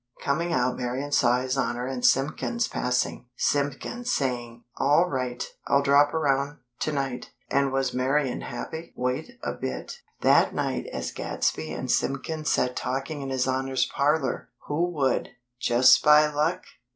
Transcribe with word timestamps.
Coming 0.23 0.51
out 0.51 0.77
Marian 0.77 1.11
saw 1.11 1.41
His 1.41 1.55
Honor 1.55 1.85
and 1.85 2.03
Simpkins 2.03 2.67
passing; 2.67 3.27
Simpkins 3.37 4.11
saying: 4.11 4.63
"All 4.77 5.07
right. 5.07 5.45
I'll 5.67 5.83
drop 5.83 6.11
around, 6.15 6.57
tonight." 6.79 7.29
And 7.51 7.71
was 7.71 7.93
Marian 7.93 8.41
happy? 8.41 8.93
Wait 8.95 9.37
a 9.43 9.53
bit. 9.53 9.99
That 10.21 10.55
night 10.55 10.87
as 10.87 11.11
Gadsby 11.11 11.71
and 11.71 11.91
Simpkins 11.91 12.49
sat 12.49 12.75
talking 12.75 13.21
in 13.21 13.29
His 13.29 13.45
Honor's 13.45 13.85
parlor, 13.85 14.49
who 14.65 14.89
would, 14.89 15.29
"just 15.59 16.01
by 16.03 16.25
luck 16.25 16.63